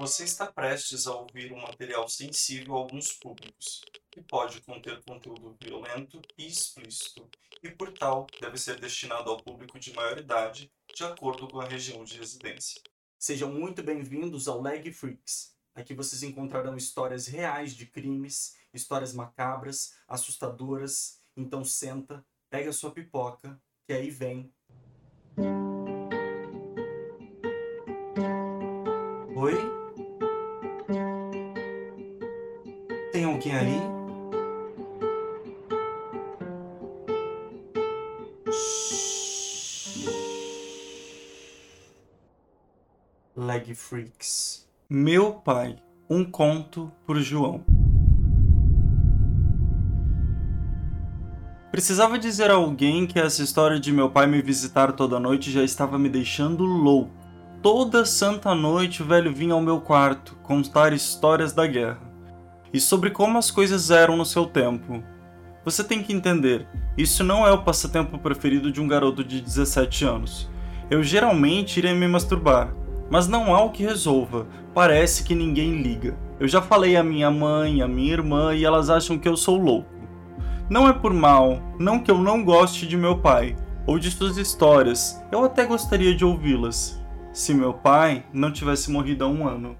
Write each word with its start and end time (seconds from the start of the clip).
Você 0.00 0.24
está 0.24 0.50
prestes 0.50 1.06
a 1.06 1.14
ouvir 1.14 1.52
um 1.52 1.60
material 1.60 2.08
sensível 2.08 2.74
a 2.74 2.78
alguns 2.78 3.12
públicos, 3.12 3.82
que 4.10 4.22
pode 4.22 4.62
conter 4.62 5.04
conteúdo 5.04 5.54
violento 5.62 6.22
e 6.38 6.46
explícito, 6.46 7.28
e 7.62 7.68
por 7.68 7.92
tal 7.92 8.26
deve 8.40 8.56
ser 8.56 8.80
destinado 8.80 9.28
ao 9.28 9.36
público 9.36 9.78
de 9.78 9.92
maior 9.92 10.16
idade, 10.16 10.72
de 10.96 11.04
acordo 11.04 11.46
com 11.46 11.60
a 11.60 11.68
região 11.68 12.02
de 12.02 12.16
residência. 12.16 12.80
Sejam 13.18 13.52
muito 13.52 13.82
bem-vindos 13.82 14.48
ao 14.48 14.62
Leg 14.62 14.90
Freaks. 14.90 15.54
Aqui 15.74 15.92
vocês 15.92 16.22
encontrarão 16.22 16.78
histórias 16.78 17.26
reais 17.26 17.76
de 17.76 17.84
crimes, 17.84 18.56
histórias 18.72 19.12
macabras, 19.12 19.98
assustadoras. 20.08 21.20
Então 21.36 21.62
senta, 21.62 22.24
pega 22.48 22.72
sua 22.72 22.90
pipoca, 22.90 23.60
que 23.86 23.92
aí 23.92 24.08
vem. 24.08 24.50
Oi? 29.36 29.79
Tem 33.12 33.24
alguém 33.24 33.52
aí? 33.52 33.80
Leg 43.36 43.74
Freaks. 43.74 44.68
Meu 44.88 45.32
pai, 45.32 45.76
um 46.08 46.24
conto 46.24 46.92
por 47.04 47.18
João. 47.18 47.64
Precisava 51.72 52.16
dizer 52.16 52.50
a 52.50 52.54
alguém 52.54 53.08
que 53.08 53.18
essa 53.18 53.42
história 53.42 53.80
de 53.80 53.92
meu 53.92 54.08
pai 54.08 54.28
me 54.28 54.40
visitar 54.40 54.92
toda 54.92 55.18
noite 55.18 55.50
já 55.50 55.64
estava 55.64 55.98
me 55.98 56.08
deixando 56.08 56.62
louco. 56.62 57.10
Toda 57.60 58.04
santa 58.04 58.54
noite 58.54 59.02
o 59.02 59.06
velho 59.06 59.34
vinha 59.34 59.54
ao 59.54 59.60
meu 59.60 59.80
quarto 59.80 60.36
contar 60.44 60.92
histórias 60.92 61.52
da 61.52 61.66
guerra 61.66 62.09
e 62.72 62.80
sobre 62.80 63.10
como 63.10 63.38
as 63.38 63.50
coisas 63.50 63.90
eram 63.90 64.16
no 64.16 64.24
seu 64.24 64.46
tempo. 64.46 65.02
Você 65.64 65.84
tem 65.84 66.02
que 66.02 66.12
entender, 66.12 66.66
isso 66.96 67.22
não 67.22 67.46
é 67.46 67.52
o 67.52 67.62
passatempo 67.62 68.18
preferido 68.18 68.72
de 68.72 68.80
um 68.80 68.88
garoto 68.88 69.22
de 69.22 69.40
17 69.40 70.04
anos. 70.04 70.50
Eu 70.90 71.02
geralmente 71.02 71.78
irei 71.78 71.94
me 71.94 72.08
masturbar, 72.08 72.74
mas 73.10 73.28
não 73.28 73.54
há 73.54 73.62
o 73.62 73.70
que 73.70 73.82
resolva, 73.82 74.46
parece 74.74 75.22
que 75.24 75.34
ninguém 75.34 75.82
liga. 75.82 76.16
Eu 76.38 76.48
já 76.48 76.62
falei 76.62 76.96
à 76.96 77.02
minha 77.02 77.30
mãe, 77.30 77.82
à 77.82 77.88
minha 77.88 78.12
irmã 78.12 78.54
e 78.54 78.64
elas 78.64 78.88
acham 78.88 79.18
que 79.18 79.28
eu 79.28 79.36
sou 79.36 79.56
louco. 79.56 79.90
Não 80.70 80.88
é 80.88 80.92
por 80.92 81.12
mal, 81.12 81.60
não 81.78 81.98
que 81.98 82.10
eu 82.10 82.18
não 82.18 82.44
goste 82.44 82.86
de 82.86 82.96
meu 82.96 83.18
pai 83.18 83.56
ou 83.86 83.98
de 83.98 84.10
suas 84.10 84.36
histórias, 84.36 85.20
eu 85.32 85.44
até 85.44 85.66
gostaria 85.66 86.14
de 86.14 86.24
ouvi-las, 86.24 87.00
se 87.32 87.52
meu 87.52 87.74
pai 87.74 88.24
não 88.32 88.52
tivesse 88.52 88.90
morrido 88.90 89.24
há 89.24 89.28
um 89.28 89.46
ano. 89.48 89.76